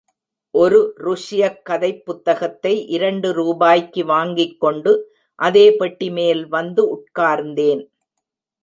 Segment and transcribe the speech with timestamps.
[0.53, 0.79] ஒரு
[0.97, 4.93] ருஷியக் கதைப் புத்தகத்தை இரண்டு ரூபாய்க்கு வாங்கிக்கொண்டு
[5.39, 7.83] அதே பெட்டிமேல் வந்து உட்கார்ந்தேன்.